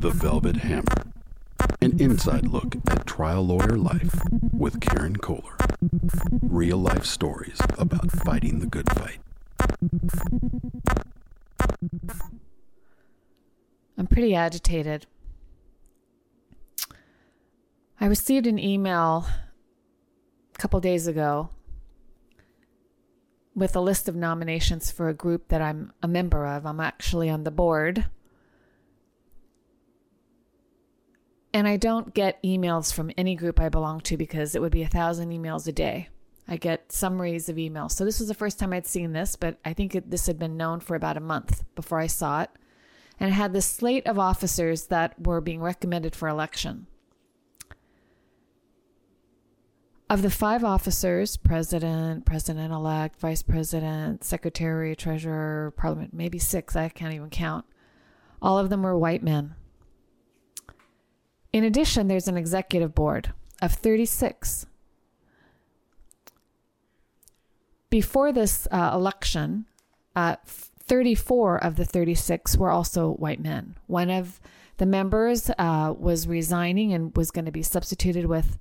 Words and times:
The 0.00 0.08
Velvet 0.08 0.56
Hammer. 0.56 1.12
An 1.82 2.00
inside 2.00 2.46
look 2.46 2.74
at 2.88 3.06
trial 3.06 3.46
lawyer 3.46 3.76
life 3.76 4.18
with 4.50 4.80
Karen 4.80 5.16
Koehler. 5.16 5.58
Real 6.40 6.78
life 6.78 7.04
stories 7.04 7.60
about 7.76 8.10
fighting 8.10 8.60
the 8.60 8.66
good 8.66 8.88
fight. 8.94 9.18
I'm 13.98 14.06
pretty 14.06 14.34
agitated. 14.34 15.04
I 18.00 18.06
received 18.06 18.46
an 18.46 18.58
email 18.58 19.26
a 20.54 20.58
couple 20.58 20.80
days 20.80 21.06
ago 21.06 21.50
with 23.54 23.76
a 23.76 23.80
list 23.80 24.08
of 24.08 24.16
nominations 24.16 24.90
for 24.90 25.10
a 25.10 25.14
group 25.14 25.48
that 25.48 25.60
I'm 25.60 25.92
a 26.02 26.08
member 26.08 26.46
of. 26.46 26.64
I'm 26.64 26.80
actually 26.80 27.28
on 27.28 27.44
the 27.44 27.50
board. 27.50 28.06
And 31.52 31.66
I 31.66 31.76
don't 31.76 32.14
get 32.14 32.42
emails 32.42 32.92
from 32.92 33.10
any 33.16 33.34
group 33.34 33.60
I 33.60 33.68
belong 33.68 34.00
to 34.02 34.16
because 34.16 34.54
it 34.54 34.62
would 34.62 34.72
be 34.72 34.82
a 34.82 34.88
thousand 34.88 35.30
emails 35.30 35.66
a 35.66 35.72
day. 35.72 36.08
I 36.46 36.56
get 36.56 36.92
summaries 36.92 37.48
of 37.48 37.56
emails. 37.56 37.92
So 37.92 38.04
this 38.04 38.18
was 38.18 38.28
the 38.28 38.34
first 38.34 38.58
time 38.58 38.72
I'd 38.72 38.86
seen 38.86 39.12
this, 39.12 39.36
but 39.36 39.58
I 39.64 39.72
think 39.72 39.94
it, 39.94 40.10
this 40.10 40.26
had 40.26 40.38
been 40.38 40.56
known 40.56 40.80
for 40.80 40.94
about 40.94 41.16
a 41.16 41.20
month 41.20 41.64
before 41.74 41.98
I 41.98 42.06
saw 42.06 42.42
it. 42.42 42.50
And 43.18 43.30
it 43.30 43.34
had 43.34 43.52
this 43.52 43.66
slate 43.66 44.06
of 44.06 44.18
officers 44.18 44.86
that 44.86 45.20
were 45.20 45.40
being 45.40 45.60
recommended 45.60 46.16
for 46.16 46.28
election. 46.28 46.86
Of 50.08 50.22
the 50.22 50.30
five 50.30 50.64
officers 50.64 51.36
president, 51.36 52.24
president 52.24 52.72
elect, 52.72 53.20
vice 53.20 53.42
president, 53.42 54.24
secretary, 54.24 54.96
treasurer, 54.96 55.72
parliament, 55.76 56.14
maybe 56.14 56.38
six, 56.38 56.74
I 56.74 56.88
can't 56.88 57.14
even 57.14 57.30
count 57.30 57.64
all 58.42 58.58
of 58.58 58.70
them 58.70 58.82
were 58.82 58.96
white 58.96 59.22
men. 59.22 59.54
In 61.52 61.64
addition, 61.64 62.08
there's 62.08 62.28
an 62.28 62.36
executive 62.36 62.94
board 62.94 63.32
of 63.60 63.72
36. 63.72 64.66
Before 67.90 68.32
this 68.32 68.68
uh, 68.70 68.92
election, 68.94 69.66
uh, 70.14 70.36
34 70.44 71.62
of 71.62 71.76
the 71.76 71.84
36 71.84 72.56
were 72.56 72.70
also 72.70 73.12
white 73.12 73.40
men. 73.40 73.76
One 73.86 74.10
of 74.10 74.40
the 74.76 74.86
members 74.86 75.50
uh, 75.58 75.92
was 75.96 76.28
resigning 76.28 76.92
and 76.92 77.14
was 77.16 77.30
going 77.30 77.44
to 77.44 77.52
be 77.52 77.62
substituted 77.62 78.26
with 78.26 78.58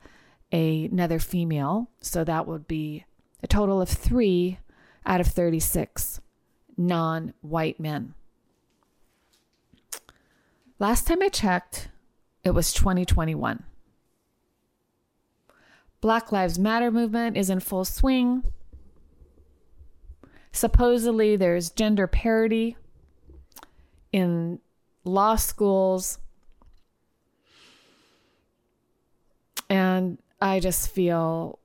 a, 0.51 0.85
another 0.85 1.19
female. 1.19 1.89
So 2.01 2.23
that 2.23 2.47
would 2.47 2.67
be 2.67 3.05
a 3.43 3.47
total 3.47 3.81
of 3.81 3.89
three 3.89 4.59
out 5.05 5.21
of 5.21 5.27
36 5.27 6.21
non 6.75 7.33
white 7.41 7.79
men. 7.79 8.15
Last 10.79 11.07
time 11.07 11.21
I 11.21 11.29
checked, 11.29 11.89
it 12.43 12.51
was 12.51 12.73
2021. 12.73 13.63
Black 16.01 16.31
Lives 16.31 16.57
Matter 16.57 16.91
movement 16.91 17.35
is 17.35 17.49
in 17.49 17.59
full 17.59 17.83
swing. 17.83 18.43
Supposedly, 20.51 21.35
there's 21.35 21.69
gender 21.69 22.07
parity 22.07 22.77
in 24.11 24.59
law 25.03 25.35
schools. 25.35 26.19
And 29.69 30.17
I 30.41 30.59
just 30.59 30.89
feel 30.89 31.59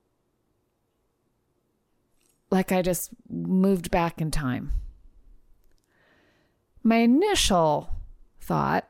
like 2.50 2.72
I 2.72 2.82
just 2.82 3.10
moved 3.28 3.90
back 3.90 4.20
in 4.20 4.30
time. 4.30 4.72
My 6.82 6.96
initial 6.96 7.90
thought 8.40 8.88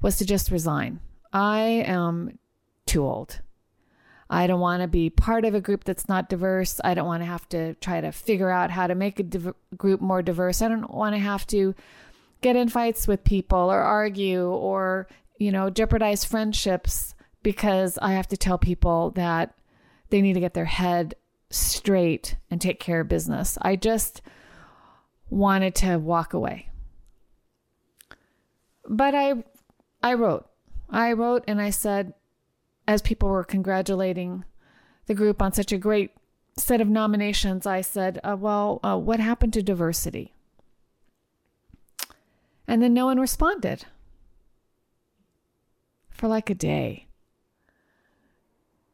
was 0.00 0.16
to 0.18 0.24
just 0.24 0.50
resign. 0.50 1.00
I 1.32 1.60
am 1.86 2.38
too 2.86 3.04
old. 3.04 3.40
I 4.28 4.46
don't 4.46 4.60
want 4.60 4.82
to 4.82 4.88
be 4.88 5.10
part 5.10 5.44
of 5.44 5.54
a 5.54 5.60
group 5.60 5.82
that's 5.82 6.08
not 6.08 6.28
diverse. 6.28 6.80
I 6.84 6.94
don't 6.94 7.06
want 7.06 7.22
to 7.22 7.26
have 7.26 7.48
to 7.48 7.74
try 7.74 8.00
to 8.00 8.12
figure 8.12 8.50
out 8.50 8.70
how 8.70 8.86
to 8.86 8.94
make 8.94 9.18
a 9.18 9.24
div- 9.24 9.54
group 9.76 10.00
more 10.00 10.22
diverse. 10.22 10.62
I 10.62 10.68
don't 10.68 10.88
want 10.94 11.16
to 11.16 11.20
have 11.20 11.46
to 11.48 11.74
get 12.40 12.54
in 12.54 12.68
fights 12.68 13.08
with 13.08 13.24
people 13.24 13.58
or 13.58 13.80
argue 13.80 14.48
or, 14.48 15.08
you 15.38 15.50
know, 15.50 15.68
jeopardize 15.68 16.24
friendships 16.24 17.14
because 17.42 17.98
I 18.00 18.12
have 18.12 18.28
to 18.28 18.36
tell 18.36 18.56
people 18.56 19.10
that 19.12 19.54
they 20.10 20.22
need 20.22 20.34
to 20.34 20.40
get 20.40 20.54
their 20.54 20.64
head 20.64 21.14
straight 21.50 22.36
and 22.50 22.60
take 22.60 22.78
care 22.78 23.00
of 23.00 23.08
business. 23.08 23.58
I 23.60 23.74
just 23.74 24.22
wanted 25.28 25.74
to 25.76 25.96
walk 25.96 26.34
away. 26.34 26.68
But 28.88 29.14
I 29.14 29.44
I 30.02 30.14
wrote. 30.14 30.48
I 30.88 31.12
wrote 31.12 31.44
and 31.46 31.60
I 31.60 31.70
said, 31.70 32.14
as 32.86 33.02
people 33.02 33.28
were 33.28 33.44
congratulating 33.44 34.44
the 35.06 35.14
group 35.14 35.40
on 35.40 35.52
such 35.52 35.72
a 35.72 35.78
great 35.78 36.10
set 36.56 36.80
of 36.80 36.88
nominations, 36.88 37.66
I 37.66 37.80
said, 37.80 38.20
uh, 38.24 38.36
Well, 38.38 38.80
uh, 38.82 38.98
what 38.98 39.20
happened 39.20 39.52
to 39.54 39.62
diversity? 39.62 40.34
And 42.66 42.82
then 42.82 42.94
no 42.94 43.06
one 43.06 43.20
responded 43.20 43.84
for 46.10 46.28
like 46.28 46.50
a 46.50 46.54
day. 46.54 47.06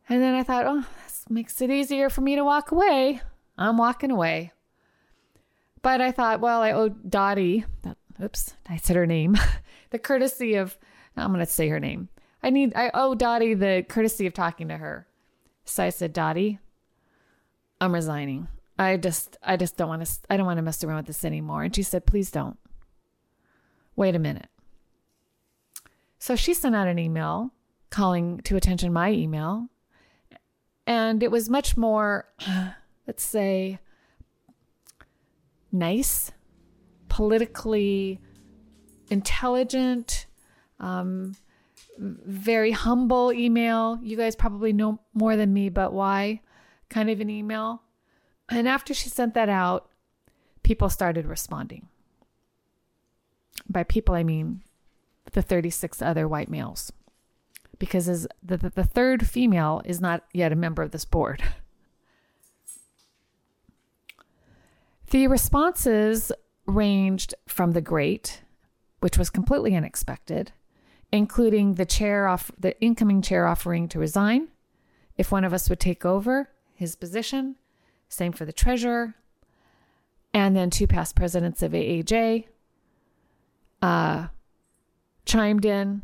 And 0.08 0.22
then 0.22 0.34
I 0.34 0.42
thought, 0.42 0.66
Oh, 0.66 0.84
this 1.04 1.24
makes 1.28 1.60
it 1.60 1.70
easier 1.70 2.10
for 2.10 2.20
me 2.20 2.36
to 2.36 2.44
walk 2.44 2.70
away. 2.70 3.20
I'm 3.58 3.78
walking 3.78 4.10
away. 4.10 4.52
But 5.82 6.00
I 6.00 6.10
thought, 6.10 6.40
well, 6.40 6.62
I 6.62 6.72
owe 6.72 6.88
Dottie, 6.88 7.64
that, 7.82 7.96
oops, 8.22 8.54
I 8.68 8.76
said 8.76 8.96
her 8.96 9.06
name, 9.06 9.38
the 9.90 9.98
courtesy 9.98 10.54
of 10.54 10.76
I'm 11.16 11.32
going 11.32 11.44
to 11.44 11.50
say 11.50 11.68
her 11.68 11.80
name. 11.80 12.08
I 12.42 12.50
need, 12.50 12.74
I 12.76 12.90
owe 12.94 13.14
Dottie 13.14 13.54
the 13.54 13.84
courtesy 13.88 14.26
of 14.26 14.34
talking 14.34 14.68
to 14.68 14.76
her. 14.76 15.06
So 15.64 15.82
I 15.82 15.90
said, 15.90 16.12
Dottie, 16.12 16.58
I'm 17.80 17.94
resigning. 17.94 18.48
I 18.78 18.96
just, 18.96 19.36
I 19.42 19.56
just 19.56 19.76
don't 19.76 19.88
want 19.88 20.04
to, 20.04 20.12
I 20.28 20.36
don't 20.36 20.46
want 20.46 20.58
to 20.58 20.62
mess 20.62 20.84
around 20.84 20.98
with 20.98 21.06
this 21.06 21.24
anymore. 21.24 21.62
And 21.62 21.74
she 21.74 21.82
said, 21.82 22.06
please 22.06 22.30
don't. 22.30 22.58
Wait 23.96 24.14
a 24.14 24.18
minute. 24.18 24.48
So 26.18 26.36
she 26.36 26.54
sent 26.54 26.76
out 26.76 26.88
an 26.88 26.98
email 26.98 27.52
calling 27.90 28.38
to 28.42 28.56
attention 28.56 28.92
my 28.92 29.10
email. 29.10 29.68
And 30.86 31.22
it 31.22 31.30
was 31.30 31.48
much 31.48 31.76
more, 31.76 32.28
let's 33.06 33.24
say, 33.24 33.78
nice, 35.72 36.32
politically 37.08 38.20
intelligent, 39.10 40.25
um, 40.80 41.36
very 41.98 42.72
humble 42.72 43.32
email. 43.32 43.98
You 44.02 44.16
guys 44.16 44.36
probably 44.36 44.72
know 44.72 45.00
more 45.14 45.36
than 45.36 45.52
me, 45.52 45.68
but 45.68 45.92
why? 45.92 46.40
Kind 46.88 47.10
of 47.10 47.20
an 47.20 47.30
email. 47.30 47.82
And 48.48 48.68
after 48.68 48.94
she 48.94 49.08
sent 49.08 49.34
that 49.34 49.48
out, 49.48 49.90
people 50.62 50.88
started 50.88 51.26
responding. 51.26 51.88
By 53.68 53.82
people, 53.82 54.14
I 54.14 54.22
mean 54.22 54.62
the 55.32 55.42
36 55.42 56.00
other 56.00 56.28
white 56.28 56.48
males. 56.48 56.92
Because 57.78 58.08
as 58.08 58.26
the, 58.42 58.56
the, 58.56 58.70
the 58.70 58.84
third 58.84 59.26
female 59.26 59.82
is 59.84 60.00
not 60.00 60.24
yet 60.32 60.52
a 60.52 60.56
member 60.56 60.82
of 60.82 60.92
this 60.92 61.04
board. 61.04 61.42
The 65.10 65.28
responses 65.28 66.32
ranged 66.66 67.32
from 67.46 67.72
the 67.72 67.80
great, 67.80 68.42
which 68.98 69.16
was 69.16 69.30
completely 69.30 69.76
unexpected, 69.76 70.52
including 71.12 71.74
the 71.74 71.86
chair 71.86 72.26
off 72.26 72.50
the 72.58 72.78
incoming 72.80 73.22
chair 73.22 73.46
offering 73.46 73.88
to 73.88 73.98
resign 73.98 74.48
if 75.16 75.32
one 75.32 75.44
of 75.44 75.52
us 75.52 75.68
would 75.68 75.80
take 75.80 76.04
over 76.04 76.50
his 76.74 76.96
position. 76.96 77.56
Same 78.08 78.32
for 78.32 78.44
the 78.44 78.52
treasurer. 78.52 79.14
And 80.34 80.54
then 80.54 80.68
two 80.70 80.86
past 80.86 81.16
presidents 81.16 81.62
of 81.62 81.72
AAJ 81.72 82.44
uh, 83.80 84.28
chimed 85.24 85.64
in 85.64 86.02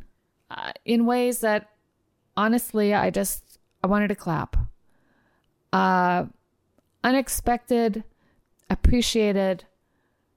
uh, 0.51 0.73
in 0.85 1.07
ways 1.07 1.41
that 1.41 1.71
honestly 2.37 2.95
I 2.95 3.11
just 3.11 3.59
I 3.85 3.87
wanted 3.87 4.09
to 4.09 4.15
clap. 4.15 4.57
Uh, 5.73 6.27
unexpected, 7.03 8.05
appreciated, 8.71 9.65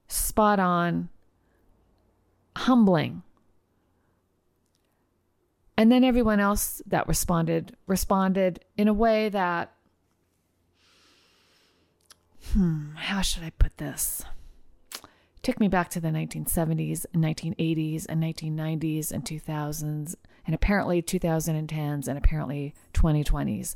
spot 0.07 0.59
on, 0.59 1.09
humbling 2.55 3.23
and 5.77 5.91
then 5.91 6.03
everyone 6.03 6.39
else 6.39 6.81
that 6.87 7.07
responded 7.07 7.75
responded 7.87 8.63
in 8.77 8.87
a 8.87 8.93
way 8.93 9.29
that, 9.29 9.73
hmm, 12.53 12.95
how 12.95 13.21
should 13.21 13.43
I 13.43 13.51
put 13.51 13.77
this? 13.77 14.23
Took 15.41 15.59
me 15.59 15.67
back 15.67 15.89
to 15.89 15.99
the 15.99 16.07
1970s 16.07 17.05
and 17.13 17.23
1980s 17.23 18.05
and 18.09 18.23
1990s 18.23 19.11
and 19.11 19.23
2000s 19.23 20.15
and 20.45 20.55
apparently 20.55 21.01
2010s 21.01 22.07
and 22.07 22.17
apparently 22.17 22.73
2020s. 22.93 23.75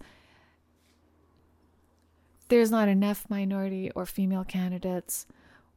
There's 2.47 2.71
not 2.71 2.87
enough 2.87 3.29
minority 3.29 3.91
or 3.93 4.07
female 4.07 4.43
candidates. 4.43 5.27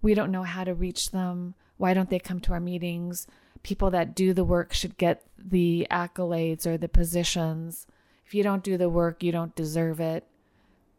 We 0.01 0.15
don't 0.15 0.33
know 0.33 0.45
how 0.45 0.65
to 0.65 0.73
reach 0.73 1.11
them. 1.11 1.55
Why 1.77 1.93
don't 1.93 2.09
they 2.09 2.19
come 2.19 2.41
to 2.41 2.53
our 2.55 2.61
meetings? 2.61 3.27
People 3.63 3.91
that 3.91 4.15
do 4.15 4.33
the 4.33 4.45
work 4.45 4.73
should 4.73 4.97
get 4.97 5.23
the 5.39 5.87
accolades 5.91 6.67
or 6.67 6.77
the 6.77 6.89
positions. 6.89 7.87
If 8.27 8.35
you 8.35 8.43
don't 8.43 8.65
do 8.65 8.77
the 8.77 8.89
work, 8.89 9.23
you 9.23 9.33
don't 9.33 9.55
deserve 9.55 10.01
it. 10.01 10.25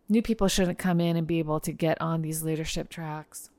New 0.09 0.21
people 0.21 0.47
shouldn't 0.47 0.77
come 0.77 0.99
in 0.99 1.15
and 1.15 1.25
be 1.25 1.39
able 1.39 1.59
to 1.61 1.71
get 1.71 1.99
on 2.01 2.21
these 2.21 2.43
leadership 2.43 2.89
tracks. 2.89 3.49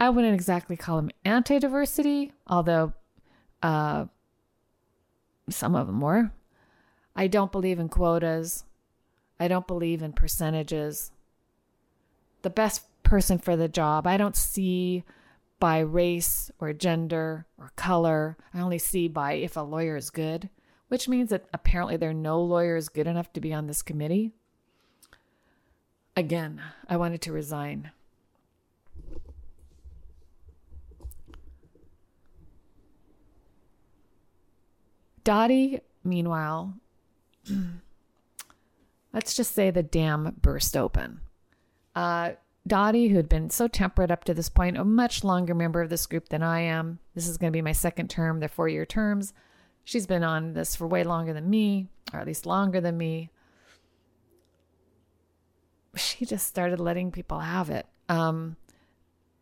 I 0.00 0.10
wouldn't 0.10 0.34
exactly 0.34 0.76
call 0.76 0.96
them 0.96 1.10
anti 1.24 1.58
diversity, 1.58 2.32
although 2.46 2.92
uh, 3.62 4.06
some 5.48 5.74
of 5.74 5.86
them 5.86 6.00
were. 6.00 6.32
I 7.16 7.26
don't 7.26 7.52
believe 7.52 7.78
in 7.78 7.88
quotas. 7.88 8.64
I 9.38 9.48
don't 9.48 9.66
believe 9.66 10.02
in 10.02 10.12
percentages. 10.12 11.10
The 12.42 12.50
best 12.50 12.82
person 13.02 13.38
for 13.38 13.56
the 13.56 13.68
job, 13.68 14.06
I 14.06 14.16
don't 14.16 14.36
see 14.36 15.04
by 15.64 15.78
race 15.78 16.50
or 16.58 16.74
gender 16.74 17.46
or 17.56 17.72
color. 17.74 18.36
I 18.52 18.60
only 18.60 18.76
see 18.76 19.08
by 19.08 19.32
if 19.32 19.56
a 19.56 19.62
lawyer 19.62 19.96
is 19.96 20.10
good, 20.10 20.50
which 20.88 21.08
means 21.08 21.30
that 21.30 21.46
apparently 21.54 21.96
there 21.96 22.10
are 22.10 22.12
no 22.12 22.38
lawyers 22.42 22.90
good 22.90 23.06
enough 23.06 23.32
to 23.32 23.40
be 23.40 23.54
on 23.54 23.66
this 23.66 23.80
committee. 23.80 24.34
Again, 26.14 26.60
I 26.86 26.98
wanted 26.98 27.22
to 27.22 27.32
resign. 27.32 27.92
Dottie, 35.24 35.80
meanwhile, 36.04 36.74
let's 39.14 39.32
just 39.34 39.54
say 39.54 39.70
the 39.70 39.82
dam 39.82 40.36
burst 40.42 40.76
open. 40.76 41.20
Uh, 41.94 42.32
Dottie, 42.66 43.08
who 43.08 43.16
had 43.16 43.28
been 43.28 43.50
so 43.50 43.68
temperate 43.68 44.10
up 44.10 44.24
to 44.24 44.34
this 44.34 44.48
point, 44.48 44.78
a 44.78 44.84
much 44.84 45.22
longer 45.22 45.54
member 45.54 45.82
of 45.82 45.90
this 45.90 46.06
group 46.06 46.30
than 46.30 46.42
I 46.42 46.60
am. 46.60 46.98
This 47.14 47.28
is 47.28 47.36
going 47.36 47.52
to 47.52 47.56
be 47.56 47.62
my 47.62 47.72
second 47.72 48.08
term, 48.08 48.40
they're 48.40 48.48
four 48.48 48.68
year 48.68 48.86
terms. 48.86 49.34
She's 49.84 50.06
been 50.06 50.24
on 50.24 50.54
this 50.54 50.74
for 50.74 50.86
way 50.86 51.04
longer 51.04 51.34
than 51.34 51.50
me, 51.50 51.88
or 52.12 52.20
at 52.20 52.26
least 52.26 52.46
longer 52.46 52.80
than 52.80 52.96
me. 52.96 53.30
She 55.96 56.24
just 56.24 56.46
started 56.46 56.80
letting 56.80 57.12
people 57.12 57.40
have 57.40 57.68
it. 57.68 57.86
Um, 58.08 58.56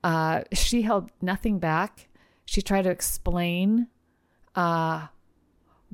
uh, 0.02 0.42
she 0.52 0.82
held 0.82 1.10
nothing 1.20 1.58
back. 1.60 2.08
She 2.44 2.60
tried 2.60 2.82
to 2.82 2.90
explain 2.90 3.86
uh, 4.56 5.06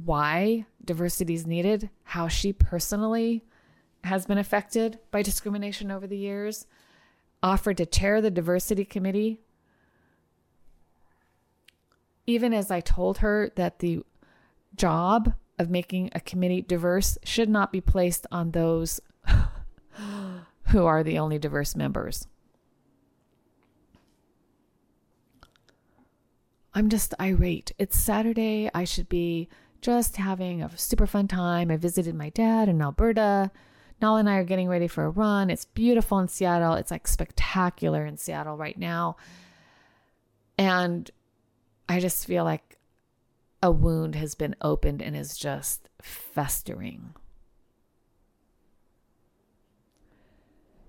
why 0.03 0.67
diversity 0.85 1.35
is 1.35 1.47
needed, 1.47 1.91
how 2.05 2.27
she 2.27 2.53
personally 2.53 3.45
has 4.05 4.27
been 4.27 4.39
affected 4.39 4.99
by 5.11 5.23
discrimination 5.23 5.91
over 5.91 6.07
the 6.07 6.17
years, 6.17 6.67
offered 7.43 7.77
to 7.79 7.87
chair 7.87 8.21
the 8.21 8.31
diversity 8.31 8.85
committee. 8.85 9.41
Even 12.27 12.53
as 12.53 12.71
I 12.71 12.81
told 12.81 13.19
her 13.19 13.51
that 13.57 13.79
the 13.79 14.03
job 14.75 15.35
of 15.59 15.71
making 15.71 16.11
a 16.15 16.21
committee 16.21 16.63
diverse 16.63 17.19
should 17.25 17.49
not 17.49 17.73
be 17.73 17.81
placed 17.81 18.27
on 18.31 18.51
those 18.51 19.01
who 20.69 20.85
are 20.85 21.03
the 21.03 21.19
only 21.19 21.39
diverse 21.39 21.75
members. 21.75 22.27
I'm 26.75 26.89
just 26.89 27.15
irate. 27.21 27.73
It's 27.79 27.99
Saturday. 27.99 28.71
I 28.73 28.85
should 28.85 29.09
be 29.09 29.49
just 29.81 30.17
having 30.17 30.63
a 30.63 30.71
super 30.77 31.07
fun 31.07 31.27
time. 31.27 31.71
I 31.71 31.77
visited 31.77 32.15
my 32.15 32.31
dad 32.31 32.69
in 32.69 32.81
Alberta. 32.81 33.51
Nal 34.01 34.17
and 34.17 34.29
I 34.29 34.37
are 34.37 34.45
getting 34.45 34.69
ready 34.69 34.87
for 34.89 35.05
a 35.05 35.11
run. 35.11 35.51
It's 35.51 35.65
beautiful 35.65 36.19
in 36.19 36.29
Seattle. 36.29 36.75
It's 36.75 36.91
like 36.91 37.09
spectacular 37.09 38.07
in 38.07 38.17
Seattle 38.17 38.57
right 38.57 38.79
now. 38.79 39.17
And 40.57 41.11
I 41.89 42.01
just 42.01 42.27
feel 42.27 42.45
like 42.45 42.79
a 43.63 43.71
wound 43.71 44.15
has 44.15 44.35
been 44.35 44.55
opened 44.61 45.03
and 45.03 45.17
is 45.17 45.37
just 45.37 45.89
festering. 46.01 47.15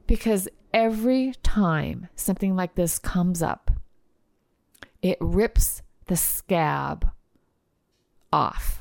Because 0.06 0.48
every 0.74 1.34
time 1.44 2.10
something 2.16 2.56
like 2.56 2.76
this 2.76 3.00
comes 3.00 3.42
up, 3.42 3.72
it 5.02 5.18
rips 5.20 5.82
the 6.06 6.18
scab 6.18 7.12
off. 8.34 8.79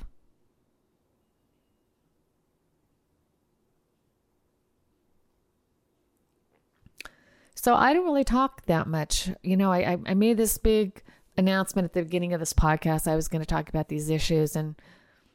So 7.68 7.74
I 7.74 7.92
don't 7.92 8.06
really 8.06 8.24
talk 8.24 8.64
that 8.64 8.86
much. 8.86 9.28
You 9.42 9.54
know, 9.54 9.70
I, 9.70 9.98
I 10.06 10.14
made 10.14 10.38
this 10.38 10.56
big 10.56 11.02
announcement 11.36 11.84
at 11.84 11.92
the 11.92 12.02
beginning 12.02 12.32
of 12.32 12.40
this 12.40 12.54
podcast. 12.54 13.06
I 13.06 13.14
was 13.14 13.28
going 13.28 13.42
to 13.42 13.46
talk 13.46 13.68
about 13.68 13.88
these 13.88 14.08
issues, 14.08 14.56
and 14.56 14.74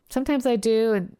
sometimes 0.09 0.47
I 0.47 0.55
do, 0.55 0.93
and 0.93 1.15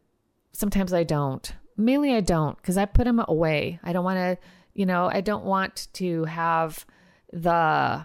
sometimes 0.50 0.92
I 0.92 1.04
don't. 1.04 1.54
Mainly, 1.76 2.16
I 2.16 2.20
don't 2.20 2.56
because 2.56 2.76
I 2.76 2.84
put 2.86 3.04
them 3.04 3.24
away. 3.28 3.78
I 3.84 3.92
don't 3.92 4.02
want 4.02 4.16
to, 4.16 4.38
you 4.72 4.86
know, 4.86 5.08
I 5.08 5.20
don't 5.20 5.44
want 5.44 5.86
to 5.92 6.24
have 6.24 6.84
the 7.32 8.04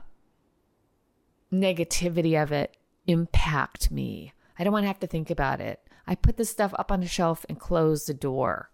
negativity 1.51 2.39
of 2.39 2.51
it 2.51 2.77
impact 3.07 3.89
me. 3.89 4.33
I 4.59 4.63
don't 4.63 4.71
want 4.71 4.83
to 4.83 4.87
have 4.87 4.99
to 4.99 5.07
think 5.07 5.31
about 5.31 5.61
it. 5.61 5.79
I 6.05 6.13
put 6.13 6.37
this 6.37 6.51
stuff 6.51 6.75
up 6.77 6.91
on 6.91 7.01
a 7.01 7.07
shelf 7.07 7.43
and 7.49 7.59
close 7.59 8.05
the 8.05 8.13
door. 8.13 8.69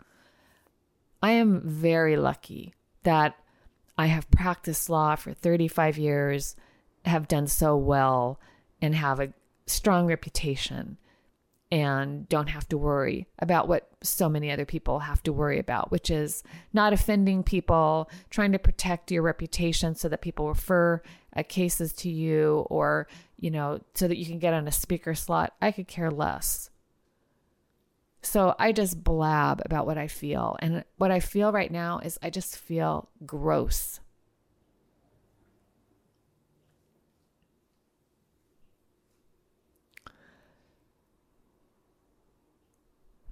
I 1.23 1.31
am 1.31 1.61
very 1.63 2.17
lucky 2.17 2.73
that 3.03 3.37
I 3.97 4.07
have 4.07 4.29
practiced 4.31 4.89
law 4.89 5.15
for 5.15 5.33
35 5.33 5.97
years, 5.97 6.55
have 7.05 7.27
done 7.27 7.47
so 7.47 7.77
well, 7.77 8.39
and 8.81 8.95
have 8.95 9.19
a 9.19 9.33
strong 9.67 10.07
reputation 10.07 10.97
and 11.71 12.29
don't 12.29 12.49
have 12.49 12.67
to 12.69 12.77
worry 12.77 13.27
about 13.39 13.67
what 13.67 13.89
so 14.03 14.29
many 14.29 14.51
other 14.51 14.65
people 14.65 14.99
have 14.99 15.23
to 15.23 15.33
worry 15.33 15.59
about, 15.59 15.91
which 15.91 16.11
is 16.11 16.43
not 16.73 16.93
offending 16.93 17.43
people, 17.43 18.09
trying 18.29 18.51
to 18.51 18.59
protect 18.59 19.11
your 19.11 19.23
reputation 19.23 19.95
so 19.95 20.07
that 20.07 20.21
people 20.21 20.47
refer 20.47 21.01
uh, 21.35 21.43
cases 21.47 21.91
to 21.91 22.09
you 22.09 22.65
or, 22.69 23.07
you 23.39 23.49
know, 23.49 23.79
so 23.93 24.07
that 24.07 24.17
you 24.17 24.25
can 24.25 24.39
get 24.39 24.53
on 24.53 24.67
a 24.67 24.71
speaker 24.71 25.15
slot. 25.15 25.53
I 25.61 25.71
could 25.71 25.87
care 25.87 26.11
less. 26.11 26.69
So 28.25 28.55
I 28.57 28.71
just 28.71 29.03
blab 29.03 29.61
about 29.65 29.85
what 29.85 29.99
I 29.99 30.07
feel. 30.07 30.57
And 30.59 30.83
what 30.97 31.11
I 31.11 31.19
feel 31.19 31.51
right 31.51 31.71
now 31.71 31.99
is 31.99 32.17
I 32.23 32.31
just 32.31 32.57
feel 32.57 33.07
gross. 33.23 33.99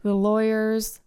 The 0.04 0.14
lawyers 0.14 1.00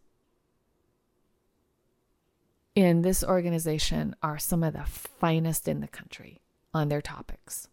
in 2.75 3.03
this 3.03 3.23
organization 3.23 4.17
are 4.21 4.39
some 4.39 4.65
of 4.65 4.73
the 4.73 4.85
finest 4.85 5.69
in 5.69 5.81
the 5.81 5.87
country 5.87 6.41
on 6.75 6.89
their 6.89 7.01
topics. 7.01 7.69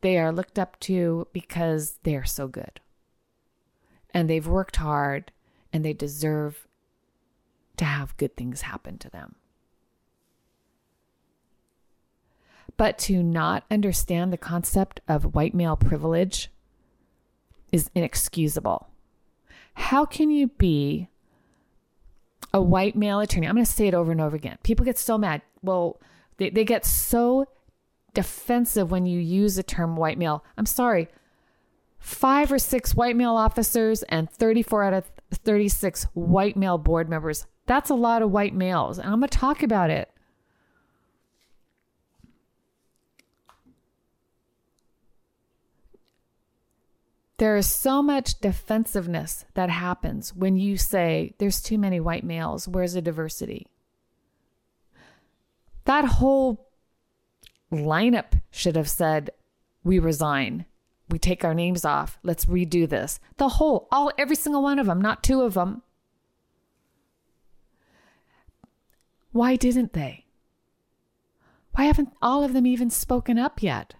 They 0.00 0.18
are 0.18 0.32
looked 0.32 0.58
up 0.58 0.80
to 0.80 1.28
because 1.32 2.00
they're 2.02 2.24
so 2.24 2.48
good 2.48 2.80
and 4.14 4.30
they've 4.30 4.46
worked 4.46 4.76
hard 4.76 5.32
and 5.72 5.84
they 5.84 5.92
deserve 5.92 6.68
to 7.76 7.84
have 7.84 8.16
good 8.16 8.36
things 8.36 8.62
happen 8.62 8.96
to 8.98 9.10
them. 9.10 9.34
But 12.76 12.96
to 13.00 13.22
not 13.22 13.64
understand 13.70 14.32
the 14.32 14.38
concept 14.38 15.00
of 15.08 15.34
white 15.34 15.54
male 15.54 15.76
privilege 15.76 16.50
is 17.72 17.90
inexcusable. 17.94 18.88
How 19.74 20.04
can 20.04 20.30
you 20.30 20.46
be 20.46 21.08
a 22.52 22.62
white 22.62 22.94
male 22.94 23.18
attorney? 23.18 23.48
I'm 23.48 23.54
going 23.56 23.66
to 23.66 23.70
say 23.70 23.88
it 23.88 23.94
over 23.94 24.12
and 24.12 24.20
over 24.20 24.36
again. 24.36 24.58
People 24.62 24.84
get 24.84 24.98
so 24.98 25.18
mad. 25.18 25.42
Well, 25.62 26.00
they, 26.36 26.50
they 26.50 26.64
get 26.64 26.84
so 26.84 27.46
defensive 28.12 28.92
when 28.92 29.06
you 29.06 29.18
use 29.18 29.56
the 29.56 29.64
term 29.64 29.96
white 29.96 30.18
male. 30.18 30.44
I'm 30.56 30.66
sorry 30.66 31.08
five 32.04 32.52
or 32.52 32.58
six 32.58 32.94
white 32.94 33.16
male 33.16 33.34
officers 33.34 34.02
and 34.04 34.30
34 34.30 34.84
out 34.84 34.92
of 34.92 35.10
36 35.32 36.04
white 36.12 36.54
male 36.54 36.76
board 36.76 37.08
members. 37.08 37.46
That's 37.64 37.88
a 37.88 37.94
lot 37.94 38.20
of 38.20 38.30
white 38.30 38.54
males. 38.54 38.98
And 38.98 39.08
I'm 39.08 39.20
going 39.20 39.30
to 39.30 39.38
talk 39.38 39.62
about 39.62 39.88
it. 39.88 40.10
There 47.38 47.56
is 47.56 47.70
so 47.70 48.02
much 48.02 48.38
defensiveness 48.38 49.46
that 49.54 49.70
happens 49.70 50.34
when 50.34 50.58
you 50.58 50.76
say 50.76 51.34
there's 51.38 51.62
too 51.62 51.78
many 51.78 52.00
white 52.00 52.22
males. 52.22 52.68
Where's 52.68 52.92
the 52.92 53.00
diversity? 53.00 53.66
That 55.86 56.04
whole 56.04 56.68
lineup 57.72 58.42
should 58.50 58.76
have 58.76 58.90
said, 58.90 59.30
We 59.82 59.98
resign 59.98 60.66
we 61.08 61.18
take 61.18 61.44
our 61.44 61.54
names 61.54 61.84
off. 61.84 62.18
Let's 62.22 62.46
redo 62.46 62.88
this. 62.88 63.20
The 63.36 63.48
whole, 63.48 63.88
all, 63.92 64.10
every 64.16 64.36
single 64.36 64.62
one 64.62 64.78
of 64.78 64.86
them, 64.86 65.00
not 65.00 65.22
two 65.22 65.42
of 65.42 65.54
them. 65.54 65.82
Why 69.32 69.56
didn't 69.56 69.92
they? 69.92 70.24
Why 71.72 71.84
haven't 71.84 72.12
all 72.22 72.44
of 72.44 72.52
them 72.52 72.66
even 72.66 72.88
spoken 72.88 73.38
up 73.38 73.62
yet? 73.62 73.94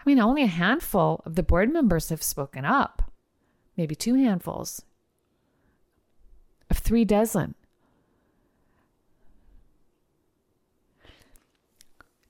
I 0.00 0.02
mean, 0.08 0.18
only 0.18 0.42
a 0.42 0.48
handful 0.48 1.20
of 1.26 1.34
the 1.34 1.42
board 1.42 1.72
members 1.72 2.08
have 2.08 2.22
spoken 2.22 2.64
up, 2.64 3.10
maybe 3.76 3.94
two 3.94 4.14
handfuls 4.14 4.82
of 6.70 6.78
three 6.78 7.04
dozen. 7.04 7.54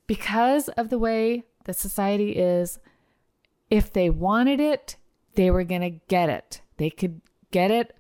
Because 0.07 0.69
of 0.71 0.91
the 0.91 0.99
way 0.99 1.45
the 1.65 1.73
society 1.73 2.33
is, 2.33 2.79
if 3.71 3.93
they 3.93 4.11
wanted 4.11 4.61
it, 4.61 4.97
they 5.35 5.51
were 5.51 5.65
going 5.65 5.81
to 5.81 6.01
get 6.09 6.29
it. 6.29 6.61
They 6.77 6.91
could 6.91 7.21
get 7.51 7.71
it 7.71 7.97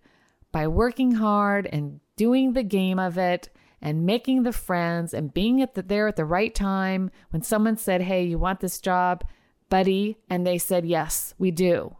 by 0.52 0.66
working 0.68 1.12
hard 1.12 1.66
and 1.66 2.00
doing 2.16 2.52
the 2.52 2.62
game 2.62 2.98
of 2.98 3.18
it 3.18 3.50
and 3.80 4.06
making 4.06 4.42
the 4.42 4.52
friends 4.52 5.12
and 5.12 5.34
being 5.34 5.60
at 5.60 5.74
the, 5.74 5.82
there 5.82 6.08
at 6.08 6.16
the 6.16 6.24
right 6.24 6.54
time 6.54 7.10
when 7.30 7.42
someone 7.42 7.76
said, 7.76 8.02
Hey, 8.02 8.24
you 8.24 8.38
want 8.38 8.60
this 8.60 8.80
job, 8.80 9.24
buddy? 9.68 10.18
And 10.30 10.46
they 10.46 10.58
said, 10.58 10.86
Yes, 10.86 11.34
we 11.38 11.50
do. 11.50 11.96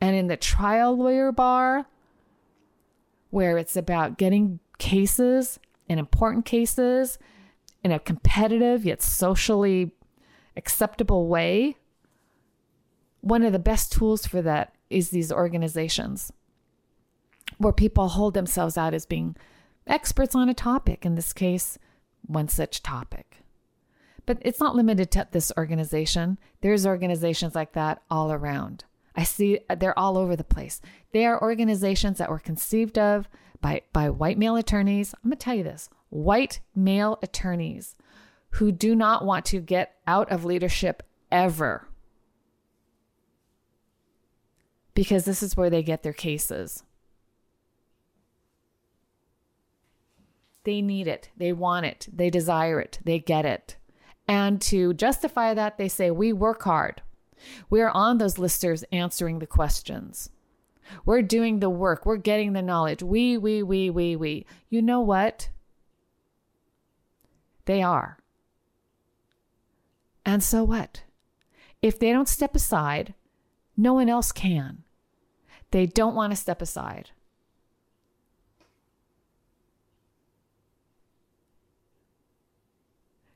And 0.00 0.14
in 0.14 0.26
the 0.26 0.36
trial 0.36 0.96
lawyer 0.96 1.32
bar, 1.32 1.86
where 3.30 3.56
it's 3.56 3.76
about 3.76 4.18
getting 4.18 4.60
cases 4.78 5.58
and 5.88 5.98
important 5.98 6.44
cases 6.44 7.18
in 7.84 7.92
a 7.92 7.98
competitive 7.98 8.84
yet 8.84 9.02
socially 9.02 9.92
acceptable 10.56 11.28
way, 11.28 11.76
one 13.20 13.42
of 13.42 13.52
the 13.52 13.58
best 13.58 13.92
tools 13.92 14.26
for 14.26 14.42
that 14.42 14.74
is 14.90 15.10
these 15.10 15.30
organizations 15.30 16.32
where 17.58 17.72
people 17.72 18.08
hold 18.08 18.34
themselves 18.34 18.76
out 18.76 18.94
as 18.94 19.06
being 19.06 19.36
experts 19.86 20.34
on 20.34 20.48
a 20.48 20.54
topic, 20.54 21.04
in 21.04 21.14
this 21.14 21.32
case, 21.32 21.78
one 22.26 22.48
such 22.48 22.82
topic. 22.82 23.42
But 24.26 24.38
it's 24.40 24.60
not 24.60 24.74
limited 24.74 25.10
to 25.12 25.28
this 25.30 25.52
organization. 25.56 26.38
There's 26.62 26.86
organizations 26.86 27.54
like 27.54 27.72
that 27.72 28.02
all 28.10 28.32
around. 28.32 28.84
I 29.14 29.24
see 29.24 29.60
uh, 29.68 29.74
they're 29.74 29.98
all 29.98 30.16
over 30.16 30.34
the 30.34 30.44
place. 30.44 30.80
They 31.12 31.26
are 31.26 31.40
organizations 31.40 32.18
that 32.18 32.30
were 32.30 32.38
conceived 32.38 32.98
of 32.98 33.28
by, 33.60 33.82
by 33.92 34.10
white 34.10 34.38
male 34.38 34.56
attorneys. 34.56 35.14
I'm 35.14 35.30
going 35.30 35.38
to 35.38 35.44
tell 35.44 35.54
you 35.54 35.62
this 35.62 35.88
white 36.14 36.60
male 36.76 37.18
attorneys 37.22 37.96
who 38.50 38.70
do 38.70 38.94
not 38.94 39.24
want 39.24 39.44
to 39.46 39.60
get 39.60 39.96
out 40.06 40.30
of 40.30 40.44
leadership 40.44 41.02
ever 41.32 41.88
because 44.94 45.24
this 45.24 45.42
is 45.42 45.56
where 45.56 45.70
they 45.70 45.82
get 45.82 46.04
their 46.04 46.12
cases. 46.12 46.84
They 50.62 50.80
need 50.80 51.08
it, 51.08 51.30
they 51.36 51.52
want 51.52 51.84
it, 51.84 52.06
they 52.12 52.30
desire 52.30 52.80
it, 52.80 53.00
they 53.04 53.18
get 53.18 53.44
it. 53.44 53.76
And 54.28 54.62
to 54.62 54.94
justify 54.94 55.52
that, 55.52 55.76
they 55.76 55.88
say, 55.88 56.10
We 56.10 56.32
work 56.32 56.62
hard. 56.62 57.02
We 57.68 57.82
are 57.82 57.90
on 57.90 58.18
those 58.18 58.38
listers 58.38 58.84
answering 58.92 59.40
the 59.40 59.46
questions. 59.46 60.30
We're 61.04 61.22
doing 61.22 61.58
the 61.58 61.68
work. 61.68 62.06
We're 62.06 62.16
getting 62.16 62.52
the 62.52 62.62
knowledge. 62.62 63.02
We, 63.02 63.36
we, 63.36 63.62
we, 63.62 63.90
we, 63.90 64.16
we. 64.16 64.46
You 64.70 64.80
know 64.80 65.00
what? 65.00 65.48
They 67.66 67.82
are. 67.82 68.18
And 70.24 70.42
so 70.42 70.64
what? 70.64 71.02
If 71.82 71.98
they 71.98 72.12
don't 72.12 72.28
step 72.28 72.54
aside, 72.54 73.14
no 73.76 73.94
one 73.94 74.08
else 74.08 74.32
can. 74.32 74.84
They 75.70 75.86
don't 75.86 76.14
want 76.14 76.32
to 76.32 76.36
step 76.36 76.62
aside. 76.62 77.10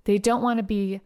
They 0.04 0.16
don't 0.16 0.42
want 0.42 0.58
to 0.58 0.62
be 0.62 1.02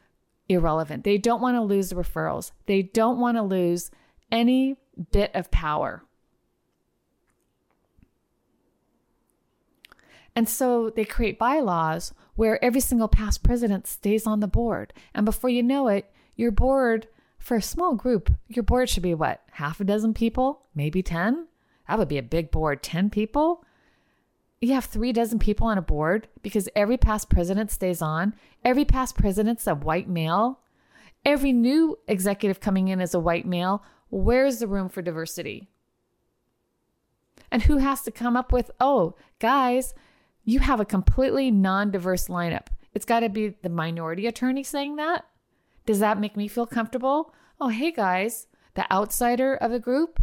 irrelevant. 0.49 1.03
They 1.03 1.19
don't 1.19 1.41
want 1.41 1.57
to 1.57 1.63
lose 1.63 1.89
the 1.89 1.97
referrals. 1.97 2.53
They 2.67 2.83
don't 2.83 3.19
want 3.19 3.37
to 3.37 3.43
lose 3.43 3.91
any 4.31 4.77
bit 5.11 5.35
of 5.35 5.51
power. 5.51 6.05
And 10.35 10.49
so 10.49 10.91
they 10.91 11.05
create 11.05 11.39
bylaws 11.39 12.15
where 12.37 12.63
every 12.65 12.81
single 12.81 13.09
past 13.09 13.43
president 13.43 13.87
stays 13.87 14.27
on 14.27 14.41
the 14.41 14.47
board. 14.47 14.93
And 15.15 15.25
before 15.25 15.51
you 15.51 15.63
know 15.63 15.89
it, 15.89 16.11
your 16.37 16.51
board, 16.51 17.09
for 17.39 17.57
a 17.57 17.63
small 17.63 17.95
group, 17.95 18.33
your 18.49 18.63
board 18.63 18.89
should 18.89 19.03
be 19.03 19.15
what? 19.15 19.43
Half 19.53 19.81
a 19.81 19.85
dozen 19.85 20.15
people? 20.15 20.63
Maybe 20.75 21.03
10? 21.03 21.49
That 21.89 21.99
would 21.99 22.09
be 22.09 22.19
a 22.19 22.23
big 22.23 22.51
board. 22.51 22.83
10 22.83 23.11
people? 23.11 23.65
You 24.61 24.75
have 24.75 24.85
three 24.85 25.13
dozen 25.13 25.41
people 25.41 25.67
on 25.67 25.77
a 25.77 25.83
board 25.83 26.29
because 26.43 26.69
every 26.77 26.97
past 26.97 27.29
president 27.29 27.71
stays 27.71 28.01
on. 28.01 28.35
Every 28.65 28.85
past 28.85 29.17
president's 29.17 29.67
a 29.67 29.75
white 29.75 30.09
male. 30.09 30.61
Every 31.25 31.53
new 31.53 31.99
executive 32.07 32.61
coming 32.61 32.89
in 32.89 33.01
is 33.01 33.13
a 33.13 33.21
white 33.21 33.47
male. 33.47 33.83
Where's 34.09 34.61
the 34.61 34.69
room 34.69 34.89
for 34.89 35.03
diversity? 35.03 35.69
And 37.51 37.63
who 37.63 37.79
has 37.79 38.03
to 38.03 38.11
come 38.11 38.37
up 38.37 38.53
with, 38.53 38.71
oh, 38.81 39.17
guys, 39.41 39.95
you 40.45 40.61
have 40.61 40.81
a 40.81 40.85
completely 40.85 41.51
non 41.51 41.91
diverse 41.91 42.29
lineup. 42.29 42.67
It's 42.95 43.05
got 43.05 43.21
to 43.21 43.29
be 43.29 43.55
the 43.63 43.69
minority 43.69 44.27
attorney 44.27 44.63
saying 44.63 44.97
that. 44.97 45.25
Does 45.87 46.01
that 46.01 46.21
make 46.21 46.37
me 46.37 46.49
feel 46.49 46.67
comfortable? 46.67 47.35
Oh, 47.61 47.69
hey 47.69 47.91
guys, 47.91 48.47
the 48.75 48.91
outsider 48.93 49.55
of 49.55 49.71
the 49.71 49.79
group. 49.79 50.23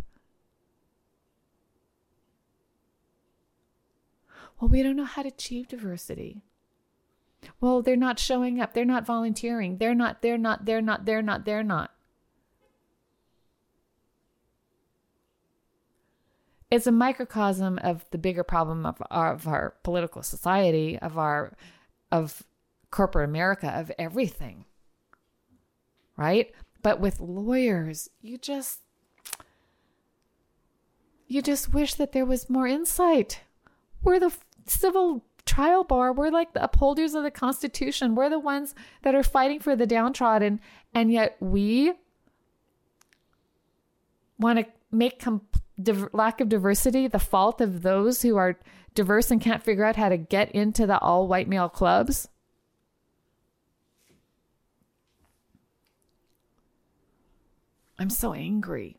Well, 4.59 4.69
we 4.69 4.83
don't 4.83 4.97
know 4.97 5.05
how 5.05 5.21
to 5.21 5.29
achieve 5.29 5.69
diversity. 5.69 6.41
Well, 7.61 7.81
they're 7.81 7.95
not 7.95 8.19
showing 8.19 8.59
up. 8.59 8.73
They're 8.73 8.85
not 8.85 9.05
volunteering. 9.05 9.77
They're 9.77 9.95
not, 9.95 10.21
they're 10.21 10.37
not, 10.37 10.65
they're 10.65 10.81
not, 10.81 11.05
they're 11.05 11.21
not, 11.21 11.45
they're 11.45 11.63
not. 11.63 11.91
It's 16.71 16.87
a 16.87 16.91
microcosm 16.91 17.79
of 17.79 18.05
the 18.11 18.17
bigger 18.17 18.43
problem 18.43 18.85
of 18.85 19.01
our, 19.09 19.33
of 19.33 19.47
our 19.47 19.75
political 19.83 20.21
society, 20.21 20.99
of 20.99 21.17
our 21.17 21.53
of 22.11 22.43
corporate 22.91 23.29
America, 23.29 23.67
of 23.67 23.91
everything. 23.97 24.65
Right? 26.15 26.51
But 26.81 26.99
with 26.99 27.19
lawyers, 27.19 28.09
you 28.21 28.37
just 28.37 28.81
you 31.27 31.41
just 31.41 31.73
wish 31.73 31.93
that 31.95 32.11
there 32.11 32.25
was 32.25 32.49
more 32.49 32.67
insight. 32.67 33.41
We're 34.03 34.19
the 34.19 34.33
civil 34.65 35.23
trial 35.45 35.83
bar. 35.83 36.13
We're 36.13 36.31
like 36.31 36.53
the 36.53 36.63
upholders 36.63 37.13
of 37.13 37.23
the 37.23 37.31
Constitution. 37.31 38.15
We're 38.15 38.29
the 38.29 38.39
ones 38.39 38.75
that 39.01 39.15
are 39.15 39.23
fighting 39.23 39.59
for 39.59 39.75
the 39.75 39.87
downtrodden, 39.87 40.59
and 40.93 41.11
yet 41.11 41.37
we 41.39 41.93
want 44.39 44.59
to 44.59 44.65
make 44.91 45.19
com- 45.19 45.41
div- 45.81 46.09
lack 46.13 46.41
of 46.41 46.49
diversity 46.49 47.07
the 47.07 47.19
fault 47.19 47.61
of 47.61 47.81
those 47.81 48.21
who 48.21 48.37
are 48.37 48.59
diverse 48.95 49.31
and 49.31 49.41
can't 49.41 49.63
figure 49.63 49.85
out 49.85 49.95
how 49.95 50.09
to 50.09 50.17
get 50.17 50.51
into 50.51 50.85
the 50.85 50.99
all 50.99 51.27
white 51.27 51.47
male 51.47 51.69
clubs? 51.69 52.27
I'm 57.97 58.09
so 58.09 58.33
angry. 58.33 58.95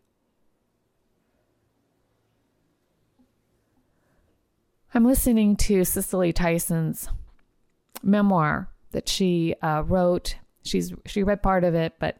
I'm 4.92 5.04
listening 5.04 5.56
to 5.56 5.84
Cicely 5.84 6.32
Tyson's 6.32 7.08
memoir 8.02 8.68
that 8.90 9.08
she 9.08 9.54
uh, 9.62 9.84
wrote. 9.86 10.36
She's 10.64 10.92
she 11.06 11.22
read 11.22 11.42
part 11.42 11.64
of 11.64 11.74
it, 11.74 11.94
but 11.98 12.18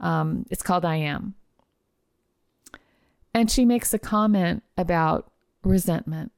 um, 0.00 0.46
it's 0.50 0.62
called 0.62 0.84
I 0.84 0.96
Am. 0.96 1.34
And 3.34 3.50
she 3.50 3.64
makes 3.64 3.94
a 3.94 3.98
comment 3.98 4.62
about 4.76 5.30
resentment. 5.62 6.32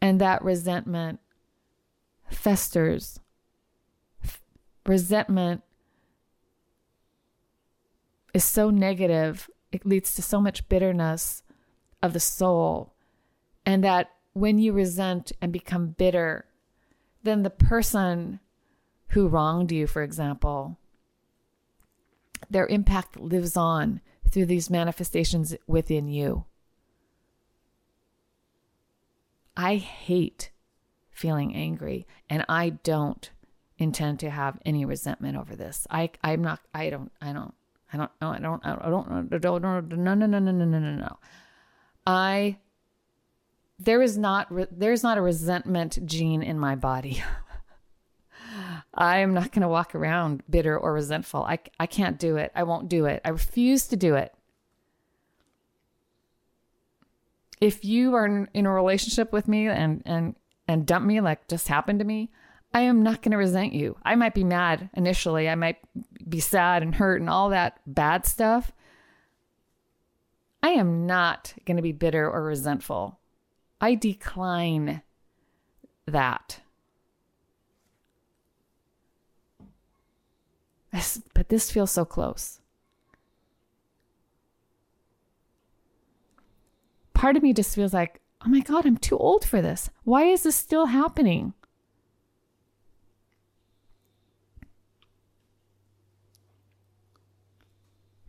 And 0.00 0.20
that 0.20 0.42
resentment 0.42 1.20
festers. 2.30 3.20
Resentment 4.86 5.62
is 8.32 8.44
so 8.44 8.70
negative, 8.70 9.50
it 9.72 9.84
leads 9.84 10.14
to 10.14 10.22
so 10.22 10.40
much 10.40 10.68
bitterness 10.68 11.42
of 12.02 12.12
the 12.12 12.20
soul. 12.20 12.94
And 13.66 13.84
that 13.84 14.10
when 14.32 14.58
you 14.58 14.72
resent 14.72 15.32
and 15.40 15.52
become 15.52 15.90
bitter, 15.90 16.46
then 17.22 17.42
the 17.42 17.50
person 17.50 18.40
who 19.08 19.28
wronged 19.28 19.70
you, 19.72 19.86
for 19.86 20.02
example, 20.02 20.78
their 22.48 22.66
impact 22.66 23.18
lives 23.18 23.56
on 23.56 24.00
through 24.30 24.46
these 24.46 24.70
manifestations 24.70 25.54
within 25.66 26.08
you. 26.08 26.44
I 29.56 29.76
hate 29.76 30.50
feeling 31.10 31.54
angry 31.54 32.06
and 32.28 32.44
I 32.48 32.70
don't 32.70 33.30
intend 33.78 34.20
to 34.20 34.30
have 34.30 34.58
any 34.64 34.84
resentment 34.84 35.36
over 35.36 35.56
this. 35.56 35.86
I 35.90 36.10
I'm 36.22 36.42
not 36.42 36.60
I 36.74 36.90
don't 36.90 37.12
I 37.20 37.32
don't 37.32 37.54
I 37.92 37.96
don't 37.96 38.10
I 38.20 38.38
don't 38.38 38.64
I 38.64 38.70
don't 38.70 38.84
I 38.84 38.90
don't 38.90 39.88
no 39.90 40.14
no 40.14 40.26
no 40.26 40.38
no 40.38 40.38
no 40.38 40.64
no 40.64 40.78
no 40.78 40.94
no. 40.94 41.18
I 42.06 42.58
there 43.78 44.02
is 44.02 44.16
not 44.16 44.52
re- 44.52 44.66
there's 44.70 45.02
not 45.02 45.18
a 45.18 45.22
resentment 45.22 45.98
gene 46.06 46.42
in 46.42 46.58
my 46.58 46.76
body. 46.76 47.22
I 48.94 49.18
am 49.18 49.34
not 49.34 49.52
going 49.52 49.62
to 49.62 49.68
walk 49.68 49.94
around 49.94 50.42
bitter 50.50 50.76
or 50.76 50.92
resentful. 50.92 51.42
I 51.42 51.58
I 51.78 51.86
can't 51.86 52.18
do 52.18 52.36
it. 52.36 52.50
I 52.54 52.64
won't 52.64 52.88
do 52.88 53.06
it. 53.06 53.20
I 53.24 53.30
refuse 53.30 53.86
to 53.88 53.96
do 53.96 54.14
it. 54.14 54.34
If 57.60 57.84
you 57.84 58.14
are 58.14 58.26
in, 58.26 58.66
a 58.66 58.72
relationship 58.72 59.32
with 59.32 59.46
me 59.46 59.68
and 59.68 60.02
and 60.06 60.34
and 60.66 60.86
dump 60.86 61.06
me 61.06 61.20
like 61.20 61.46
just 61.46 61.68
happened 61.68 62.00
to 62.00 62.04
me, 62.04 62.30
I 62.72 62.80
am 62.80 63.02
not 63.02 63.22
going 63.22 63.32
to 63.32 63.38
resent 63.38 63.72
you. 63.72 63.96
I 64.02 64.14
might 64.14 64.34
be 64.34 64.44
mad 64.44 64.90
initially. 64.94 65.48
I 65.48 65.54
might 65.54 65.78
be 66.28 66.40
sad 66.40 66.82
and 66.82 66.94
hurt 66.94 67.20
and 67.20 67.30
all 67.30 67.50
that 67.50 67.80
bad 67.86 68.26
stuff. 68.26 68.72
I 70.62 70.70
am 70.70 71.06
not 71.06 71.54
going 71.64 71.76
to 71.76 71.82
be 71.82 71.92
bitter 71.92 72.30
or 72.30 72.42
resentful. 72.42 73.18
I 73.80 73.94
decline 73.94 75.02
that. 76.06 76.59
But 81.34 81.48
this 81.48 81.70
feels 81.70 81.90
so 81.90 82.04
close. 82.04 82.60
Part 87.14 87.36
of 87.36 87.42
me 87.42 87.52
just 87.52 87.74
feels 87.74 87.92
like, 87.92 88.20
oh 88.44 88.48
my 88.48 88.60
God, 88.60 88.86
I'm 88.86 88.96
too 88.96 89.18
old 89.18 89.44
for 89.44 89.60
this. 89.60 89.90
Why 90.04 90.24
is 90.24 90.42
this 90.42 90.56
still 90.56 90.86
happening? 90.86 91.52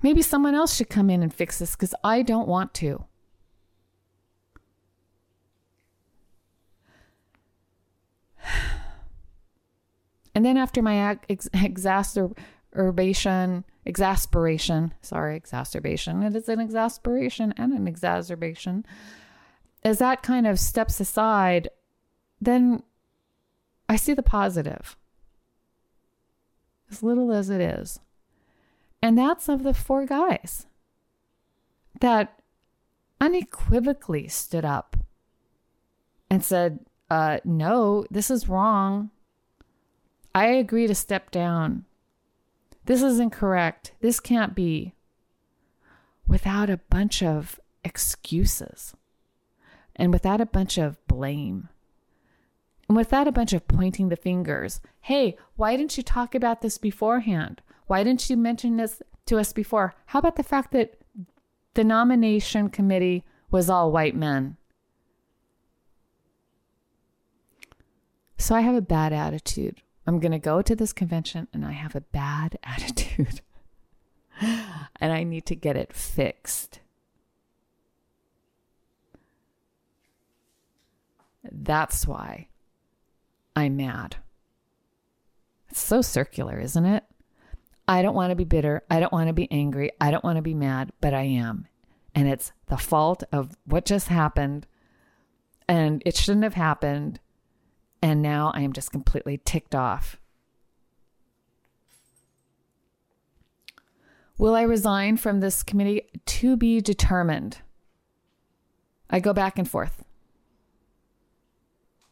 Maybe 0.04 0.22
someone 0.22 0.56
else 0.56 0.76
should 0.76 0.90
come 0.90 1.10
in 1.10 1.22
and 1.22 1.34
fix 1.34 1.60
this 1.60 1.76
because 1.76 1.94
I 2.04 2.22
don't 2.22 2.48
want 2.48 2.74
to. 2.76 3.06
And 10.34 10.46
then 10.46 10.56
after 10.56 10.82
my 10.82 11.18
ex- 11.30 11.50
exacerbation, 12.74 13.66
exasperation, 13.86 14.94
sorry, 15.02 15.36
exacerbation, 15.36 16.24
it 16.24 16.36
is 16.36 16.50
an 16.50 16.60
exasperation 16.60 17.54
and 17.58 17.74
an 17.74 17.88
exacerbation. 17.88 18.86
As 19.84 20.00
that 20.00 20.24
kind 20.24 20.46
of 20.48 20.60
steps 20.60 21.00
aside, 21.00 21.70
then 22.40 22.84
I 23.90 23.96
see 23.96 24.14
the 24.14 24.24
positive, 24.24 24.96
as 26.90 27.04
little 27.04 27.32
as 27.32 27.50
it 27.50 27.62
is. 27.62 28.00
And 29.02 29.18
that's 29.18 29.50
of 29.50 29.64
the 29.64 29.74
four 29.74 30.06
guys 30.06 30.68
that 32.00 32.40
unequivocally 33.20 34.28
stood 34.28 34.64
up 34.64 34.96
and 36.30 36.44
said, 36.44 36.80
uh, 37.10 37.40
No, 37.44 38.06
this 38.10 38.30
is 38.32 38.48
wrong. 38.48 39.10
I 40.34 40.46
agree 40.48 40.88
to 40.88 40.96
step 40.96 41.32
down. 41.32 41.86
This 42.86 43.02
is 43.02 43.20
incorrect. 43.20 43.94
This 44.02 44.20
can't 44.20 44.56
be. 44.56 44.94
Without 46.28 46.70
a 46.70 46.78
bunch 46.78 47.22
of 47.22 47.60
excuses 47.84 48.96
and 49.96 50.14
without 50.14 50.42
a 50.42 50.46
bunch 50.46 50.78
of 50.78 51.06
blame 51.08 51.70
and 52.88 52.98
without 52.98 53.28
a 53.28 53.32
bunch 53.32 53.54
of 53.54 53.68
pointing 53.68 54.10
the 54.10 54.16
fingers. 54.16 54.82
Hey, 55.02 55.38
why 55.56 55.76
didn't 55.76 55.98
you 55.98 56.04
talk 56.04 56.36
about 56.36 56.62
this 56.62 56.78
beforehand? 56.78 57.62
Why 57.88 58.04
didn't 58.04 58.30
you 58.30 58.38
mention 58.38 58.78
this 58.78 59.02
to 59.28 59.38
us 59.38 59.54
before? 59.54 59.94
How 60.08 60.20
about 60.20 60.36
the 60.36 60.44
fact 60.44 60.72
that 60.72 61.00
the 61.74 61.84
nomination 61.84 62.70
committee 62.70 63.24
was 63.50 63.70
all 63.70 63.92
white 63.92 64.16
men? 64.16 64.58
So 68.38 68.56
I 68.56 68.62
have 68.62 68.76
a 68.76 68.82
bad 68.82 69.14
attitude. 69.14 69.82
I'm 70.06 70.20
going 70.20 70.32
to 70.32 70.40
go 70.40 70.62
to 70.62 70.76
this 70.76 70.94
convention 70.94 71.48
and 71.54 71.66
I 71.66 71.72
have 71.72 71.96
a 71.96 72.02
bad 72.02 72.58
attitude. 72.64 73.42
and 74.42 75.14
I 75.14 75.24
need 75.24 75.46
to 75.48 75.56
get 75.56 75.78
it 75.78 75.94
fixed. 75.94 76.80
That's 81.52 82.08
why 82.08 82.48
I'm 83.56 83.78
mad. 83.78 84.18
It's 85.70 85.82
so 85.82 86.02
circular, 86.02 86.60
isn't 86.60 86.86
it? 86.86 87.04
I 87.88 88.02
don't 88.02 88.16
want 88.16 88.32
to 88.32 88.36
be 88.36 88.44
bitter. 88.44 88.84
I 88.90 89.00
don't 89.00 89.12
want 89.12 89.28
to 89.28 89.34
be 89.34 89.52
angry. 89.52 89.92
I 90.00 90.12
don't 90.12 90.24
want 90.24 90.38
to 90.38 90.42
be 90.42 90.54
mad, 90.54 90.92
but 91.02 91.14
I 91.14 91.24
am. 91.24 91.68
And 92.14 92.28
it's 92.28 92.52
the 92.68 92.78
fault 92.78 93.24
of 93.32 93.58
what 93.66 93.86
just 93.86 94.08
happened. 94.08 94.68
And 95.68 96.04
it 96.06 96.16
shouldn't 96.16 96.44
have 96.44 96.54
happened. 96.54 97.20
And 98.02 98.22
now 98.22 98.52
I 98.56 98.62
am 98.62 98.74
just 98.74 98.92
completely 98.92 99.40
ticked 99.44 99.76
off. 99.76 100.18
Will 104.38 104.56
I 104.56 104.64
resign 104.64 105.18
from 105.18 105.40
this 105.40 105.62
committee? 105.62 106.10
To 106.26 106.58
be 106.58 106.82
determined. 106.82 107.60
I 109.08 109.20
go 109.20 109.34
back 109.34 109.60
and 109.60 109.70
forth. 109.70 110.04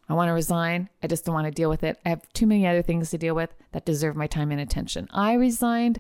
I 0.08 0.14
want 0.14 0.30
to 0.30 0.34
resign. 0.34 0.90
I 1.02 1.08
just 1.08 1.26
don't 1.26 1.34
want 1.36 1.46
to 1.46 1.52
deal 1.52 1.70
with 1.70 1.84
it. 1.84 2.00
I 2.06 2.10
have 2.10 2.32
too 2.34 2.46
many 2.46 2.68
other 2.68 2.82
things 2.82 3.12
to 3.12 3.18
deal 3.18 3.36
with 3.36 3.56
that 3.72 3.86
deserve 3.86 4.16
my 4.16 4.28
time 4.28 4.52
and 4.52 4.60
attention. 4.60 5.08
I 5.12 5.34
resigned 5.34 6.00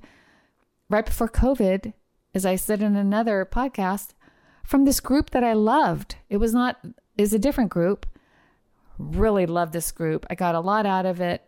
right 0.89 1.06
before 1.06 1.30
COVID, 1.30 1.93
as 2.34 2.45
I 2.45 2.56
said 2.56 2.82
in 2.82 2.95
another 2.95 3.47
podcast, 3.49 4.10
from 4.63 4.86
this 4.86 4.99
group 4.99 5.30
that 5.32 5.43
I 5.43 5.54
loved. 5.54 6.15
It 6.30 6.38
was 6.38 6.54
not, 6.54 6.78
is 7.17 7.34
a 7.34 7.39
different 7.39 7.69
group. 7.69 8.06
Really 9.00 9.46
love 9.46 9.72
this 9.72 9.94
group. 9.94 10.26
I 10.30 10.36
got 10.36 10.56
a 10.56 10.60
lot 10.60 10.86
out 10.86 11.06
of 11.06 11.22
it. 11.22 11.42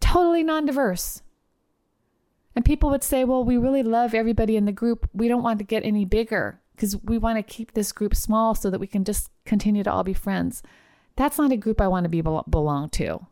Totally 0.00 0.42
non 0.42 0.66
diverse. 0.66 1.22
And 2.56 2.64
people 2.64 2.90
would 2.90 3.04
say, 3.04 3.22
well, 3.22 3.44
we 3.44 3.56
really 3.56 3.84
love 3.84 4.14
everybody 4.14 4.56
in 4.56 4.64
the 4.64 4.72
group. 4.72 5.08
We 5.12 5.28
don't 5.28 5.44
want 5.44 5.60
to 5.60 5.64
get 5.64 5.84
any 5.84 6.04
bigger 6.04 6.60
because 6.74 6.96
we 7.04 7.16
want 7.16 7.38
to 7.38 7.42
keep 7.42 7.72
this 7.72 7.92
group 7.92 8.16
small 8.16 8.56
so 8.56 8.68
that 8.68 8.80
we 8.80 8.88
can 8.88 9.04
just 9.04 9.30
continue 9.44 9.84
to 9.84 9.92
all 9.92 10.02
be 10.02 10.12
friends. 10.12 10.60
That's 11.14 11.38
not 11.38 11.52
a 11.52 11.56
group 11.56 11.80
I 11.80 11.86
want 11.86 12.04
to 12.04 12.08
be 12.08 12.20
belong 12.20 12.90
to. 12.90 13.26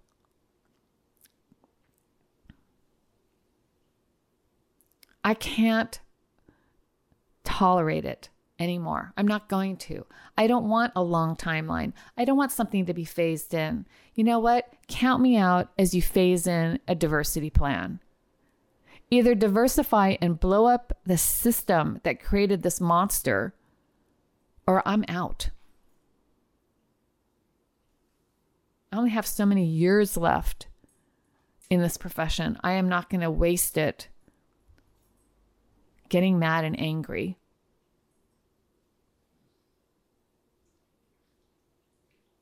I 5.25 5.35
can't 5.35 5.99
tolerate 7.43 8.05
it 8.05 8.29
anymore. 8.59 9.12
I'm 9.16 9.27
not 9.27 9.49
going 9.49 9.77
to. 9.77 10.07
I 10.37 10.47
don't 10.47 10.69
want 10.69 10.92
a 10.97 11.03
long 11.03 11.37
timeline. 11.37 11.92
I 12.16 12.25
don't 12.25 12.37
want 12.37 12.53
something 12.53 12.87
to 12.87 12.95
be 12.95 13.05
phased 13.05 13.55
in. 13.55 13.87
You 14.14 14.25
know 14.25 14.38
what? 14.38 14.73
Count 14.88 15.23
me 15.23 15.37
out 15.37 15.71
as 15.79 15.95
you 15.95 16.03
phase 16.03 16.47
in 16.47 16.79
a 16.88 16.95
diversity 16.95 17.51
plan. 17.51 18.01
Either 19.11 19.35
diversify 19.35 20.16
and 20.21 20.40
blow 20.40 20.66
up 20.66 20.99
the 21.05 21.19
system 21.19 22.01
that 22.03 22.23
created 22.23 22.62
this 22.62 22.81
monster, 22.81 23.55
or 24.66 24.83
I'm 24.87 25.05
out. 25.09 25.51
I 28.92 28.97
only 28.97 29.11
have 29.11 29.27
so 29.27 29.47
many 29.47 29.64
years 29.64 30.16
left 30.16 30.66
in 31.71 31.81
this 31.81 31.97
profession. 31.97 32.59
I 32.64 32.73
am 32.73 32.88
not 32.88 33.11
going 33.11 33.21
to 33.21 33.31
waste 33.31 33.77
it 33.77 34.09
getting 36.09 36.38
mad 36.38 36.64
and 36.64 36.79
angry. 36.81 37.38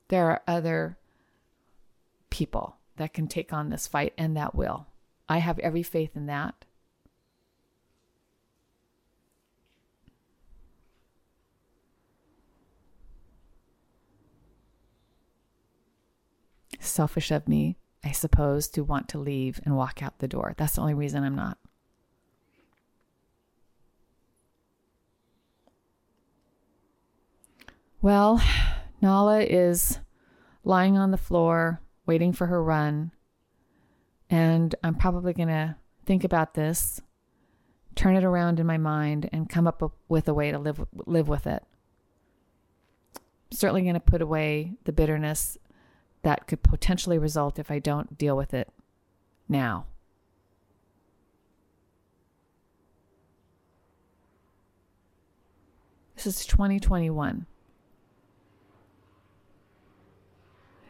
There 0.09 0.31
are 0.31 0.43
other 0.47 0.99
people 2.31 2.77
that 2.97 3.15
can 3.15 3.27
take 3.27 3.53
on 3.53 3.71
this 3.71 3.87
fight 3.87 4.13
and 4.19 4.37
that 4.37 4.55
will. 4.55 4.87
I 5.29 5.39
have 5.39 5.59
every 5.61 5.83
faith 5.83 6.17
in 6.17 6.27
that. 6.27 6.65
Selfish 16.79 17.31
of 17.31 17.49
me, 17.49 17.77
I 18.05 18.13
suppose, 18.13 18.69
to 18.69 18.85
want 18.85 19.09
to 19.09 19.19
leave 19.19 19.59
and 19.65 19.75
walk 19.77 20.03
out 20.03 20.19
the 20.19 20.29
door. 20.29 20.55
That's 20.57 20.75
the 20.75 20.83
only 20.83 20.95
reason 20.95 21.25
I'm 21.25 21.35
not. 21.35 21.59
Well, 28.03 28.43
Nala 29.05 29.43
is 29.43 30.01
lying 30.65 30.97
on 30.97 31.11
the 31.11 31.19
floor, 31.19 31.83
waiting 32.07 32.33
for 32.33 32.47
her 32.47 32.65
run. 32.65 33.13
And 34.31 34.75
I'm 34.83 34.95
probably 34.95 35.35
going 35.35 35.51
to 35.51 35.77
think 36.07 36.25
about 36.25 36.55
this, 36.55 37.03
turn 37.97 38.17
it 38.17 38.25
around 38.25 38.61
in 38.61 38.67
my 38.67 38.79
mind, 38.79 39.29
and 39.31 39.47
come 39.47 39.67
up 39.67 39.93
with 40.09 40.27
a 40.27 40.33
way 40.33 40.51
to 40.51 40.59
live, 40.59 40.83
live 40.95 41.29
with 41.29 41.47
it. 41.47 41.63
I'm 43.15 43.53
certainly 43.53 43.83
going 43.83 43.93
to 43.93 44.01
put 44.01 44.23
away 44.23 44.73
the 44.85 44.93
bitterness 44.93 45.59
that 46.23 46.47
could 46.47 46.63
potentially 46.63 47.19
result 47.19 47.59
if 47.59 47.71
I 47.71 47.81
don't 47.81 48.17
deal 48.17 48.39
with 48.39 48.55
it 48.55 48.71
now. 49.51 49.85
This 56.17 56.27
is 56.27 56.47
2021. 56.47 57.45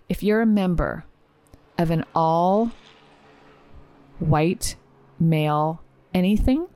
If 0.08 0.22
you're 0.22 0.42
a 0.42 0.46
member 0.46 1.04
of 1.78 1.90
an 1.90 2.04
all 2.14 2.70
white 4.18 4.76
male 5.18 5.82
anything, 6.12 6.68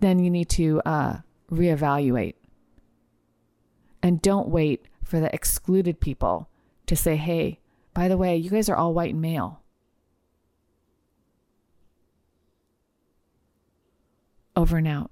then 0.00 0.18
you 0.18 0.30
need 0.30 0.48
to 0.50 0.80
uh, 0.84 1.18
reevaluate. 1.50 2.34
And 4.02 4.22
don't 4.22 4.48
wait 4.48 4.86
for 5.02 5.20
the 5.20 5.32
excluded 5.34 6.00
people 6.00 6.48
to 6.86 6.96
say, 6.96 7.16
hey, 7.16 7.60
by 7.94 8.08
the 8.08 8.16
way, 8.16 8.36
you 8.36 8.50
guys 8.50 8.68
are 8.68 8.76
all 8.76 8.94
white 8.94 9.12
and 9.12 9.22
male. 9.22 9.62
Over 14.54 14.78
and 14.78 14.88
out. 14.88 15.10